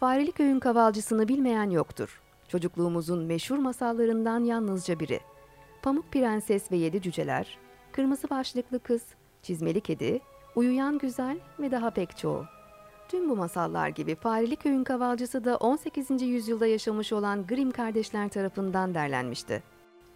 Fareli 0.00 0.32
Köy'ün 0.32 0.60
kavalcısını 0.60 1.28
bilmeyen 1.28 1.70
yoktur. 1.70 2.20
Çocukluğumuzun 2.48 3.24
meşhur 3.24 3.58
masallarından 3.58 4.44
yalnızca 4.44 5.00
biri. 5.00 5.20
Pamuk 5.82 6.12
Prenses 6.12 6.72
ve 6.72 6.76
Yedi 6.76 7.02
Cüceler, 7.02 7.58
Kırmızı 7.92 8.30
Başlıklı 8.30 8.78
Kız, 8.78 9.02
Çizmeli 9.42 9.80
Kedi, 9.80 10.20
Uyuyan 10.56 10.98
Güzel 10.98 11.38
ve 11.60 11.70
daha 11.70 11.90
pek 11.90 12.16
çoğu. 12.16 12.44
Tüm 13.08 13.30
bu 13.30 13.36
masallar 13.36 13.88
gibi 13.88 14.14
Fareli 14.14 14.56
Köy'ün 14.56 14.84
kavalcısı 14.84 15.44
da 15.44 15.56
18. 15.56 16.22
yüzyılda 16.22 16.66
yaşamış 16.66 17.12
olan 17.12 17.46
Grimm 17.46 17.70
kardeşler 17.70 18.28
tarafından 18.28 18.94
derlenmişti. 18.94 19.62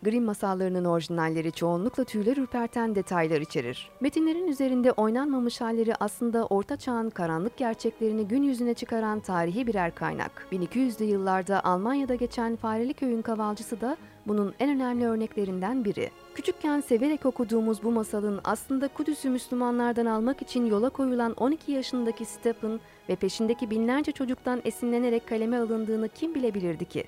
Grimm 0.05 0.25
masallarının 0.25 0.84
orijinalleri 0.84 1.52
çoğunlukla 1.52 2.05
tüyler 2.05 2.37
ürperten 2.37 2.95
detaylar 2.95 3.41
içerir. 3.41 3.91
Metinlerin 4.00 4.46
üzerinde 4.46 4.93
oynanmamış 4.93 5.61
halleri 5.61 5.95
aslında 6.00 6.46
Orta 6.46 6.77
Çağ'ın 6.77 7.11
karanlık 7.11 7.57
gerçeklerini 7.57 8.29
gün 8.29 8.43
yüzüne 8.43 8.75
çıkaran 8.75 9.20
tarihi 9.20 9.66
birer 9.66 9.95
kaynak. 9.95 10.47
1200'lü 10.52 11.05
yıllarda 11.05 11.64
Almanya'da 11.64 12.14
geçen 12.14 12.56
Fareli 12.56 12.95
Köy'ün 12.95 13.23
kavalcısı 13.23 13.80
da 13.80 13.97
bunun 14.27 14.55
en 14.61 14.70
önemli 14.70 15.06
örneklerinden 15.06 15.84
biri. 15.84 16.11
Küçükken 16.34 16.80
severek 16.80 17.27
okuduğumuz 17.27 17.83
bu 17.83 17.92
masalın 17.92 18.41
aslında 18.45 18.89
Kudüs'ü 18.89 19.30
Müslümanlardan 19.30 20.06
almak 20.06 20.42
için 20.42 20.66
yola 20.66 20.91
koyulan 20.91 21.33
12 21.33 21.73
yaşındaki 21.73 22.25
Stephen 22.25 22.80
ve 23.09 23.16
peşindeki 23.16 23.70
binlerce 23.70 24.12
çocuktan 24.12 24.61
esinlenerek 24.64 25.28
kaleme 25.28 25.59
alındığını 25.59 26.09
kim 26.09 26.34
bilebilirdi 26.34 26.84
ki? 26.84 27.05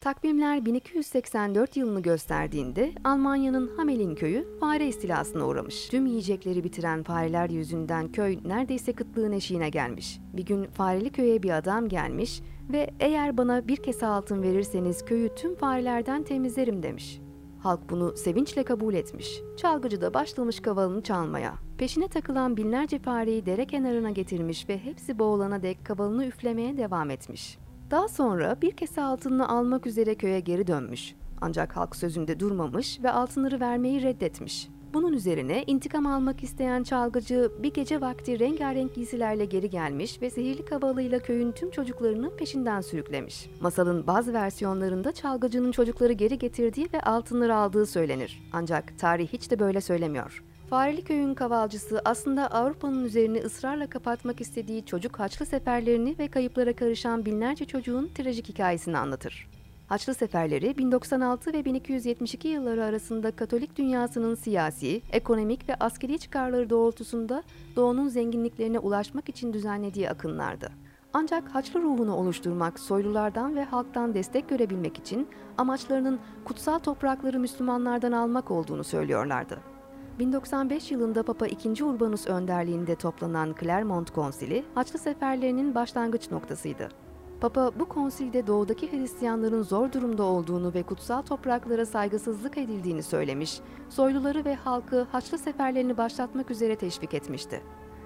Takvimler 0.00 0.66
1284 0.66 1.76
yılını 1.76 2.02
gösterdiğinde 2.02 2.92
Almanya'nın 3.04 3.76
Hamelin 3.76 4.14
köyü 4.14 4.58
fare 4.60 4.88
istilasına 4.88 5.46
uğramış. 5.46 5.88
Tüm 5.88 6.06
yiyecekleri 6.06 6.64
bitiren 6.64 7.02
fareler 7.02 7.50
yüzünden 7.50 8.12
köy 8.12 8.38
neredeyse 8.44 8.92
kıtlığın 8.92 9.32
eşiğine 9.32 9.68
gelmiş. 9.68 10.20
Bir 10.32 10.46
gün 10.46 10.64
fareli 10.64 11.10
köye 11.10 11.42
bir 11.42 11.50
adam 11.50 11.88
gelmiş 11.88 12.42
ve 12.72 12.90
eğer 13.00 13.36
bana 13.36 13.68
bir 13.68 13.76
kese 13.76 14.06
altın 14.06 14.42
verirseniz 14.42 15.04
köyü 15.04 15.34
tüm 15.34 15.54
farelerden 15.54 16.22
temizlerim 16.22 16.82
demiş. 16.82 17.20
Halk 17.62 17.90
bunu 17.90 18.16
sevinçle 18.16 18.62
kabul 18.62 18.94
etmiş. 18.94 19.40
Çalgıcı 19.56 20.00
da 20.00 20.14
başlamış 20.14 20.60
kavalını 20.60 21.02
çalmaya. 21.02 21.54
Peşine 21.78 22.08
takılan 22.08 22.56
binlerce 22.56 22.98
fareyi 22.98 23.46
dere 23.46 23.66
kenarına 23.66 24.10
getirmiş 24.10 24.68
ve 24.68 24.78
hepsi 24.78 25.18
boğulana 25.18 25.62
dek 25.62 25.86
kavalını 25.86 26.26
üflemeye 26.26 26.76
devam 26.76 27.10
etmiş. 27.10 27.58
Daha 27.90 28.08
sonra 28.08 28.56
bir 28.62 28.70
kese 28.70 29.02
altınını 29.02 29.48
almak 29.48 29.86
üzere 29.86 30.14
köye 30.14 30.40
geri 30.40 30.66
dönmüş. 30.66 31.14
Ancak 31.40 31.76
halk 31.76 31.96
sözünde 31.96 32.40
durmamış 32.40 33.02
ve 33.02 33.10
altınları 33.10 33.60
vermeyi 33.60 34.02
reddetmiş. 34.02 34.68
Bunun 34.94 35.12
üzerine 35.12 35.64
intikam 35.66 36.06
almak 36.06 36.42
isteyen 36.42 36.82
çalgıcı 36.82 37.52
bir 37.62 37.74
gece 37.74 38.00
vakti 38.00 38.38
rengarenk 38.38 38.94
giysilerle 38.94 39.44
geri 39.44 39.70
gelmiş 39.70 40.22
ve 40.22 40.30
sihirli 40.30 40.64
kavalıyla 40.64 41.18
köyün 41.18 41.52
tüm 41.52 41.70
çocuklarını 41.70 42.36
peşinden 42.36 42.80
sürüklemiş. 42.80 43.50
Masalın 43.60 44.06
bazı 44.06 44.32
versiyonlarında 44.32 45.12
çalgıcının 45.12 45.72
çocukları 45.72 46.12
geri 46.12 46.38
getirdiği 46.38 46.88
ve 46.92 47.00
altınları 47.00 47.56
aldığı 47.56 47.86
söylenir. 47.86 48.42
Ancak 48.52 48.98
tarih 48.98 49.28
hiç 49.28 49.50
de 49.50 49.58
böyle 49.58 49.80
söylemiyor. 49.80 50.44
Fareli 50.70 51.04
köyün 51.04 51.34
kavalcısı 51.34 52.02
aslında 52.04 52.46
Avrupa'nın 52.50 53.04
üzerini 53.04 53.38
ısrarla 53.38 53.86
kapatmak 53.86 54.40
istediği 54.40 54.86
çocuk 54.86 55.20
haçlı 55.20 55.46
seferlerini 55.46 56.18
ve 56.18 56.28
kayıplara 56.28 56.72
karışan 56.72 57.24
binlerce 57.24 57.64
çocuğun 57.64 58.10
trajik 58.14 58.48
hikayesini 58.48 58.98
anlatır. 58.98 59.48
Haçlı 59.86 60.14
seferleri 60.14 60.78
1096 60.78 61.52
ve 61.52 61.64
1272 61.64 62.48
yılları 62.48 62.84
arasında 62.84 63.30
Katolik 63.30 63.76
dünyasının 63.76 64.34
siyasi, 64.34 65.02
ekonomik 65.12 65.68
ve 65.68 65.74
askeri 65.80 66.18
çıkarları 66.18 66.70
doğrultusunda 66.70 67.42
doğunun 67.76 68.08
zenginliklerine 68.08 68.78
ulaşmak 68.78 69.28
için 69.28 69.52
düzenlediği 69.52 70.10
akınlardı. 70.10 70.72
Ancak 71.12 71.48
Haçlı 71.48 71.82
ruhunu 71.82 72.14
oluşturmak, 72.14 72.80
soylulardan 72.80 73.56
ve 73.56 73.64
halktan 73.64 74.14
destek 74.14 74.48
görebilmek 74.48 74.98
için 74.98 75.28
amaçlarının 75.58 76.20
kutsal 76.44 76.78
toprakları 76.78 77.40
Müslümanlardan 77.40 78.12
almak 78.12 78.50
olduğunu 78.50 78.84
söylüyorlardı. 78.84 79.79
1095 80.20 80.90
yılında 80.90 81.22
Papa 81.22 81.46
II. 81.46 81.82
Urbanus 81.82 82.26
önderliğinde 82.26 82.94
toplanan 82.94 83.54
Clermont 83.60 84.10
Konsili, 84.10 84.64
Haçlı 84.74 84.98
seferlerinin 84.98 85.74
başlangıç 85.74 86.30
noktasıydı. 86.30 86.88
Papa 87.40 87.70
bu 87.78 87.88
konsilde 87.88 88.46
doğudaki 88.46 88.92
Hristiyanların 88.92 89.62
zor 89.62 89.92
durumda 89.92 90.22
olduğunu 90.22 90.74
ve 90.74 90.82
kutsal 90.82 91.22
topraklara 91.22 91.86
saygısızlık 91.86 92.58
edildiğini 92.58 93.02
söylemiş, 93.02 93.60
soyluları 93.88 94.44
ve 94.44 94.54
halkı 94.54 95.06
Haçlı 95.12 95.38
seferlerini 95.38 95.96
başlatmak 95.96 96.50
üzere 96.50 96.76
teşvik 96.76 97.14
etmişti. 97.14 97.62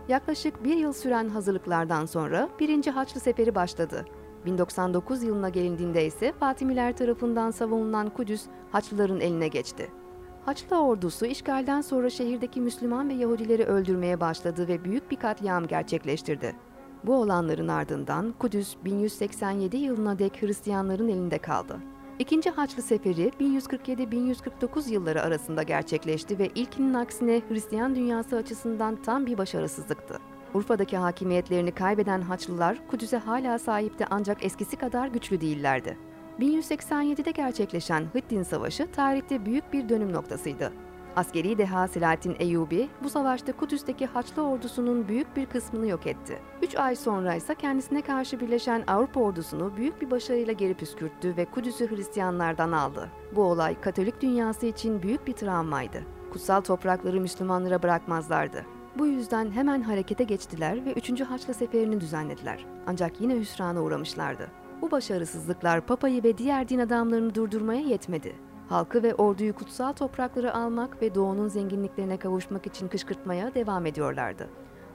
Yaklaşık 0.08 0.64
bir 0.64 0.76
yıl 0.76 0.92
süren 0.92 1.28
hazırlıklardan 1.28 2.06
sonra 2.06 2.48
birinci 2.60 2.90
Haçlı 2.90 3.20
Seferi 3.20 3.54
başladı. 3.54 4.04
1099 4.46 5.22
yılına 5.22 5.48
gelindiğinde 5.48 6.06
ise 6.06 6.32
Fatimiler 6.40 6.96
tarafından 6.96 7.50
savunulan 7.50 8.10
Kudüs 8.10 8.42
Haçlıların 8.72 9.20
eline 9.20 9.48
geçti. 9.48 10.03
Haçlı 10.44 10.80
ordusu 10.80 11.26
işgalden 11.26 11.80
sonra 11.80 12.10
şehirdeki 12.10 12.60
Müslüman 12.60 13.08
ve 13.08 13.14
Yahudileri 13.14 13.64
öldürmeye 13.64 14.20
başladı 14.20 14.68
ve 14.68 14.84
büyük 14.84 15.10
bir 15.10 15.16
katliam 15.16 15.66
gerçekleştirdi. 15.66 16.56
Bu 17.04 17.14
olanların 17.14 17.68
ardından 17.68 18.34
Kudüs 18.38 18.76
1187 18.84 19.76
yılına 19.76 20.18
dek 20.18 20.42
Hristiyanların 20.42 21.08
elinde 21.08 21.38
kaldı. 21.38 21.78
İkinci 22.18 22.50
Haçlı 22.50 22.82
Seferi 22.82 23.32
1147-1149 23.40 24.90
yılları 24.90 25.22
arasında 25.22 25.62
gerçekleşti 25.62 26.38
ve 26.38 26.48
ilkinin 26.54 26.94
aksine 26.94 27.42
Hristiyan 27.48 27.94
dünyası 27.94 28.36
açısından 28.36 29.02
tam 29.02 29.26
bir 29.26 29.38
başarısızlıktı. 29.38 30.18
Urfa'daki 30.54 30.96
hakimiyetlerini 30.96 31.72
kaybeden 31.72 32.20
Haçlılar 32.20 32.88
Kudüs'e 32.88 33.16
hala 33.16 33.58
sahipti 33.58 34.06
ancak 34.10 34.44
eskisi 34.44 34.76
kadar 34.76 35.08
güçlü 35.08 35.40
değillerdi. 35.40 35.98
1187'de 36.40 37.30
gerçekleşen 37.30 38.04
Hıttin 38.12 38.42
Savaşı 38.42 38.92
tarihte 38.92 39.46
büyük 39.46 39.72
bir 39.72 39.88
dönüm 39.88 40.12
noktasıydı. 40.12 40.72
Askeri 41.16 41.58
deha 41.58 41.88
Selahattin 41.88 42.36
Eyyubi 42.38 42.88
bu 43.04 43.10
savaşta 43.10 43.52
Kudüs'teki 43.52 44.06
Haçlı 44.06 44.42
ordusunun 44.42 45.08
büyük 45.08 45.36
bir 45.36 45.46
kısmını 45.46 45.86
yok 45.86 46.06
etti. 46.06 46.38
Üç 46.62 46.76
ay 46.76 46.96
sonra 46.96 47.34
ise 47.34 47.54
kendisine 47.54 48.02
karşı 48.02 48.40
birleşen 48.40 48.84
Avrupa 48.86 49.20
ordusunu 49.20 49.76
büyük 49.76 50.02
bir 50.02 50.10
başarıyla 50.10 50.52
geri 50.52 50.74
püskürttü 50.74 51.36
ve 51.36 51.44
Kudüs'ü 51.44 51.90
Hristiyanlardan 51.90 52.72
aldı. 52.72 53.08
Bu 53.36 53.42
olay 53.42 53.80
Katolik 53.80 54.22
dünyası 54.22 54.66
için 54.66 55.02
büyük 55.02 55.26
bir 55.26 55.32
travmaydı. 55.32 56.02
Kutsal 56.32 56.60
toprakları 56.60 57.20
Müslümanlara 57.20 57.82
bırakmazlardı. 57.82 58.64
Bu 58.98 59.06
yüzden 59.06 59.50
hemen 59.50 59.82
harekete 59.82 60.24
geçtiler 60.24 60.84
ve 60.84 60.92
3. 60.92 61.20
Haçlı 61.20 61.54
Seferi'ni 61.54 62.00
düzenlediler. 62.00 62.66
Ancak 62.86 63.20
yine 63.20 63.38
hüsrana 63.38 63.82
uğramışlardı. 63.82 64.63
Bu 64.82 64.90
başarısızlıklar 64.90 65.80
Papa'yı 65.80 66.22
ve 66.22 66.38
diğer 66.38 66.68
din 66.68 66.78
adamlarını 66.78 67.34
durdurmaya 67.34 67.80
yetmedi. 67.80 68.32
Halkı 68.68 69.02
ve 69.02 69.14
orduyu 69.14 69.54
kutsal 69.54 69.92
toprakları 69.92 70.54
almak 70.54 71.02
ve 71.02 71.14
doğunun 71.14 71.48
zenginliklerine 71.48 72.16
kavuşmak 72.16 72.66
için 72.66 72.88
kışkırtmaya 72.88 73.54
devam 73.54 73.86
ediyorlardı. 73.86 74.48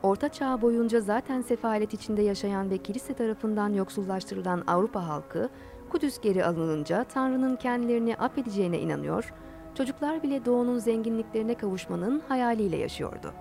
Orta 0.03 0.29
Çağ 0.29 0.61
boyunca 0.61 1.01
zaten 1.01 1.41
sefalet 1.41 1.93
içinde 1.93 2.21
yaşayan 2.21 2.69
ve 2.69 2.77
kilise 2.77 3.13
tarafından 3.13 3.73
yoksullaştırılan 3.73 4.63
Avrupa 4.67 5.07
halkı, 5.07 5.49
Kudüs 5.89 6.21
geri 6.21 6.45
alınınca 6.45 7.03
Tanrı'nın 7.03 7.55
kendilerini 7.55 8.15
affedeceğine 8.15 8.79
inanıyor, 8.79 9.33
çocuklar 9.75 10.23
bile 10.23 10.45
doğunun 10.45 10.79
zenginliklerine 10.79 11.55
kavuşmanın 11.55 12.21
hayaliyle 12.27 12.77
yaşıyordu. 12.77 13.33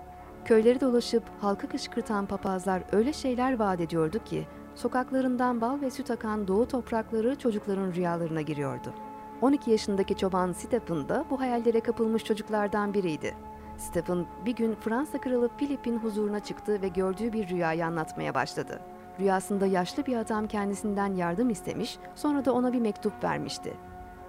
Köyleri 0.45 0.81
dolaşıp 0.81 1.23
halkı 1.41 1.67
kışkırtan 1.69 2.25
papazlar 2.25 2.83
öyle 2.91 3.13
şeyler 3.13 3.59
vaat 3.59 3.79
ediyordu 3.81 4.19
ki, 4.25 4.47
sokaklarından 4.79 5.61
bal 5.61 5.81
ve 5.81 5.89
süt 5.89 6.11
akan 6.11 6.47
doğu 6.47 6.67
toprakları 6.67 7.35
çocukların 7.35 7.93
rüyalarına 7.93 8.41
giriyordu. 8.41 8.93
12 9.41 9.71
yaşındaki 9.71 10.17
çoban 10.17 10.51
Stephen 10.51 11.09
da 11.09 11.25
bu 11.29 11.39
hayallere 11.39 11.79
kapılmış 11.79 12.23
çocuklardan 12.23 12.93
biriydi. 12.93 13.35
Stephen 13.77 14.25
bir 14.45 14.55
gün 14.55 14.75
Fransa 14.75 15.21
kralı 15.21 15.49
Philip'in 15.57 15.97
huzuruna 15.97 16.39
çıktı 16.39 16.81
ve 16.81 16.87
gördüğü 16.87 17.33
bir 17.33 17.49
rüyayı 17.49 17.85
anlatmaya 17.85 18.35
başladı. 18.35 18.79
Rüyasında 19.19 19.65
yaşlı 19.65 20.05
bir 20.05 20.15
adam 20.15 20.47
kendisinden 20.47 21.15
yardım 21.15 21.49
istemiş, 21.49 21.97
sonra 22.15 22.45
da 22.45 22.53
ona 22.53 22.73
bir 22.73 22.81
mektup 22.81 23.23
vermişti. 23.23 23.73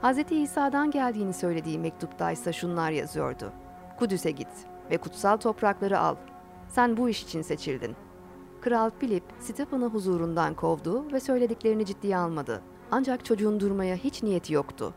Hz. 0.03 0.32
İsa'dan 0.32 0.91
geldiğini 0.91 1.32
söylediği 1.32 1.79
mektupta 1.79 2.31
ise 2.31 2.53
şunlar 2.53 2.91
yazıyordu. 2.91 3.53
Kudüs'e 3.99 4.31
git 4.31 4.49
ve 4.91 4.99
kutsal 4.99 5.37
toprakları 5.37 5.99
al. 5.99 6.17
Sen 6.69 6.96
bu 6.96 7.08
iş 7.08 7.23
için 7.23 7.43
seçildin. 7.43 7.96
Kral 8.60 8.90
Philip, 9.00 9.22
Stephen'ı 9.40 9.86
huzurundan 9.86 10.54
kovdu 10.54 11.12
ve 11.12 11.20
söylediklerini 11.20 11.86
ciddiye 11.86 12.16
almadı. 12.16 12.62
Ancak 12.90 13.24
çocuğun 13.24 13.60
durmaya 13.60 13.96
hiç 13.96 14.22
niyeti 14.22 14.54
yoktu. 14.54 14.94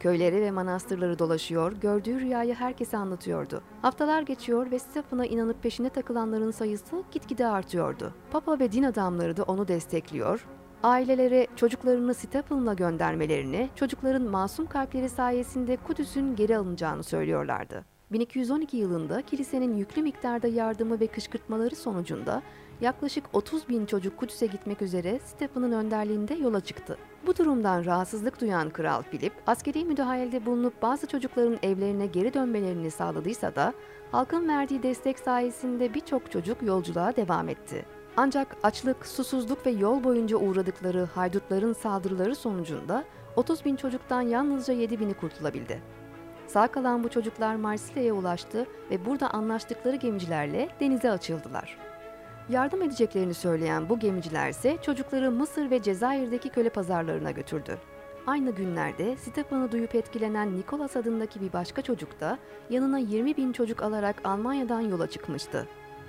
Köyleri 0.00 0.40
ve 0.40 0.50
manastırları 0.50 1.18
dolaşıyor, 1.18 1.72
gördüğü 1.72 2.20
rüyayı 2.20 2.54
herkese 2.54 2.96
anlatıyordu. 2.96 3.62
Haftalar 3.82 4.22
geçiyor 4.22 4.70
ve 4.70 4.78
Stephen'a 4.78 5.26
inanıp 5.26 5.62
peşine 5.62 5.88
takılanların 5.88 6.50
sayısı 6.50 7.02
gitgide 7.10 7.46
artıyordu. 7.46 8.14
Papa 8.30 8.58
ve 8.58 8.72
din 8.72 8.82
adamları 8.82 9.36
da 9.36 9.42
onu 9.42 9.68
destekliyor, 9.68 10.46
ailelere 10.82 11.46
çocuklarını 11.56 12.14
Stephen'la 12.14 12.74
göndermelerini, 12.74 13.68
çocukların 13.76 14.30
masum 14.30 14.66
kalpleri 14.66 15.08
sayesinde 15.08 15.76
Kudüs'ün 15.76 16.36
geri 16.36 16.56
alınacağını 16.56 17.02
söylüyorlardı. 17.02 17.84
1212 18.12 18.76
yılında 18.76 19.22
kilisenin 19.22 19.76
yüklü 19.76 20.02
miktarda 20.02 20.48
yardımı 20.48 21.00
ve 21.00 21.06
kışkırtmaları 21.06 21.76
sonucunda 21.76 22.42
yaklaşık 22.80 23.24
30 23.32 23.68
bin 23.68 23.86
çocuk 23.86 24.16
Kudüs'e 24.16 24.46
gitmek 24.46 24.82
üzere 24.82 25.20
Stephen'ın 25.24 25.72
önderliğinde 25.72 26.34
yola 26.34 26.60
çıktı. 26.60 26.98
Bu 27.26 27.36
durumdan 27.36 27.84
rahatsızlık 27.84 28.40
duyan 28.40 28.70
Kral 28.70 29.02
Filip, 29.02 29.32
askeri 29.46 29.84
müdahalede 29.84 30.46
bulunup 30.46 30.82
bazı 30.82 31.06
çocukların 31.06 31.58
evlerine 31.62 32.06
geri 32.06 32.34
dönmelerini 32.34 32.90
sağladıysa 32.90 33.54
da 33.54 33.74
halkın 34.12 34.48
verdiği 34.48 34.82
destek 34.82 35.18
sayesinde 35.18 35.94
birçok 35.94 36.32
çocuk 36.32 36.62
yolculuğa 36.62 37.16
devam 37.16 37.48
etti. 37.48 37.84
Ancak 38.16 38.56
açlık, 38.62 39.06
susuzluk 39.06 39.66
ve 39.66 39.70
yol 39.70 40.04
boyunca 40.04 40.36
uğradıkları 40.36 41.04
haydutların 41.14 41.72
saldırıları 41.72 42.36
sonucunda 42.36 43.04
30 43.36 43.64
bin 43.64 43.76
çocuktan 43.76 44.20
yalnızca 44.22 44.74
7 44.74 45.00
bini 45.00 45.14
kurtulabildi. 45.14 45.82
Sağ 46.46 46.66
kalan 46.66 47.04
bu 47.04 47.08
çocuklar 47.08 47.56
Marsilya'ya 47.56 48.14
ulaştı 48.14 48.66
ve 48.90 49.04
burada 49.04 49.30
anlaştıkları 49.30 49.96
gemicilerle 49.96 50.68
denize 50.80 51.10
açıldılar. 51.10 51.87
Yardım 52.48 52.82
edeceklerini 52.82 53.34
söyleyen 53.34 53.88
bu 53.88 53.98
gemiciler 53.98 54.50
ise 54.50 54.76
çocukları 54.82 55.30
Mısır 55.30 55.70
ve 55.70 55.82
Cezayir'deki 55.82 56.48
köle 56.48 56.68
pazarlarına 56.68 57.30
götürdü. 57.30 57.78
Aynı 58.26 58.50
günlerde 58.50 59.16
Stefan'ı 59.16 59.72
duyup 59.72 59.94
etkilenen 59.94 60.56
Nikolas 60.56 60.96
adındaki 60.96 61.40
bir 61.40 61.52
başka 61.52 61.82
çocuk 61.82 62.20
da 62.20 62.38
yanına 62.70 62.98
20 62.98 63.36
bin 63.36 63.52
çocuk 63.52 63.82
alarak 63.82 64.16
Almanya'dan 64.24 64.80
yola 64.80 65.06
çıkmıştı. 65.06 65.68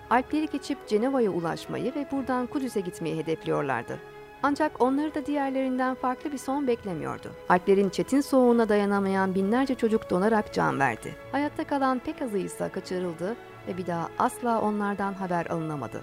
Alpleri 0.09 0.47
geçip 0.51 0.88
Ceneva'ya 0.88 1.31
ulaşmayı 1.31 1.95
ve 1.95 2.07
buradan 2.12 2.47
Kudüs'e 2.47 2.80
gitmeyi 2.80 3.18
hedefliyorlardı. 3.18 4.00
Ancak 4.44 4.81
onları 4.81 5.15
da 5.15 5.25
diğerlerinden 5.25 5.95
farklı 5.95 6.31
bir 6.31 6.38
son 6.38 6.68
beklemiyordu. 6.68 7.31
Alplerin 7.50 7.89
çetin 7.89 8.21
soğuğuna 8.21 8.69
dayanamayan 8.69 9.35
binlerce 9.35 9.75
çocuk 9.75 10.09
donarak 10.09 10.53
can 10.53 10.80
verdi. 10.80 11.15
Hayatta 11.31 11.63
kalan 11.63 12.00
pek 12.00 12.21
azı 12.21 12.38
ise 12.38 12.69
kaçırıldı 12.69 13.35
ve 13.68 13.77
bir 13.77 13.88
daha 13.88 14.09
asla 14.19 14.62
onlardan 14.62 15.13
haber 15.13 15.45
alınamadı. 15.45 16.01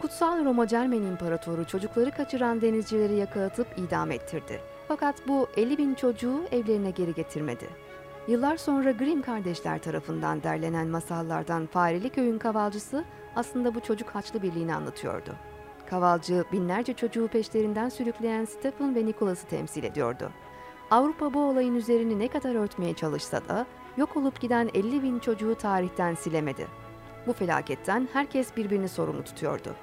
Kutsal 0.00 0.44
Roma 0.44 0.68
Cermen 0.68 1.02
İmparatoru 1.02 1.64
çocukları 1.64 2.10
kaçıran 2.10 2.60
denizcileri 2.60 3.14
yakalatıp 3.14 3.66
idam 3.76 4.10
ettirdi. 4.10 4.60
Fakat 4.88 5.28
bu 5.28 5.48
50 5.56 5.78
bin 5.78 5.94
çocuğu 5.94 6.44
evlerine 6.52 6.90
geri 6.90 7.14
getirmedi. 7.14 7.66
Yıllar 8.28 8.56
sonra 8.56 8.90
Grimm 8.90 9.22
kardeşler 9.22 9.78
tarafından 9.78 10.42
derlenen 10.42 10.88
masallardan 10.88 11.66
Fareli 11.66 12.10
Köyün 12.10 12.38
kavalcısı 12.38 13.04
aslında 13.36 13.74
bu 13.74 13.80
çocuk 13.80 14.08
haçlı 14.08 14.42
birliğini 14.42 14.74
anlatıyordu. 14.74 15.30
Kavalcı 15.90 16.44
binlerce 16.52 16.92
çocuğu 16.92 17.28
peşlerinden 17.28 17.88
sürükleyen 17.88 18.44
Stephen 18.44 18.94
ve 18.94 19.06
Nicholas'ı 19.06 19.46
temsil 19.46 19.84
ediyordu. 19.84 20.30
Avrupa 20.90 21.34
bu 21.34 21.40
olayın 21.40 21.74
üzerini 21.74 22.18
ne 22.18 22.28
kadar 22.28 22.54
örtmeye 22.54 22.94
çalışsa 22.94 23.48
da 23.48 23.66
yok 23.96 24.16
olup 24.16 24.40
giden 24.40 24.70
50 24.74 25.02
bin 25.02 25.18
çocuğu 25.18 25.54
tarihten 25.54 26.14
silemedi. 26.14 26.66
Bu 27.26 27.32
felaketten 27.32 28.08
herkes 28.12 28.56
birbirini 28.56 28.88
sorumlu 28.88 29.24
tutuyordu. 29.24 29.74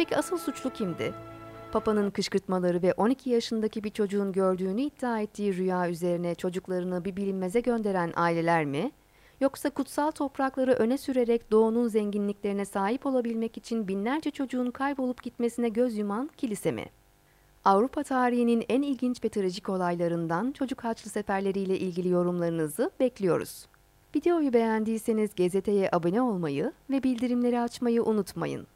Peki 0.00 0.16
asıl 0.16 0.38
suçlu 0.38 0.70
kimdi? 0.70 1.14
Papa'nın 1.72 2.10
kışkırtmaları 2.10 2.82
ve 2.82 2.92
12 2.92 3.30
yaşındaki 3.30 3.84
bir 3.84 3.90
çocuğun 3.90 4.32
gördüğünü 4.32 4.82
iddia 4.82 5.20
ettiği 5.20 5.56
rüya 5.56 5.90
üzerine 5.90 6.34
çocuklarını 6.34 7.04
bir 7.04 7.16
bilinmeze 7.16 7.60
gönderen 7.60 8.12
aileler 8.16 8.64
mi? 8.64 8.92
Yoksa 9.40 9.70
kutsal 9.70 10.10
toprakları 10.10 10.72
öne 10.72 10.98
sürerek 10.98 11.50
doğunun 11.50 11.88
zenginliklerine 11.88 12.64
sahip 12.64 13.06
olabilmek 13.06 13.56
için 13.56 13.88
binlerce 13.88 14.30
çocuğun 14.30 14.70
kaybolup 14.70 15.22
gitmesine 15.22 15.68
göz 15.68 15.98
yuman 15.98 16.30
kilise 16.36 16.72
mi? 16.72 16.86
Avrupa 17.64 18.02
tarihinin 18.02 18.64
en 18.68 18.82
ilginç 18.82 19.24
ve 19.24 19.28
trajik 19.28 19.68
olaylarından 19.68 20.52
çocuk 20.52 20.84
haçlı 20.84 21.10
seferleriyle 21.10 21.78
ilgili 21.78 22.08
yorumlarınızı 22.08 22.90
bekliyoruz. 23.00 23.66
Videoyu 24.16 24.52
beğendiyseniz 24.52 25.34
gazeteye 25.34 25.88
abone 25.92 26.22
olmayı 26.22 26.72
ve 26.90 27.02
bildirimleri 27.02 27.60
açmayı 27.60 28.02
unutmayın. 28.02 28.66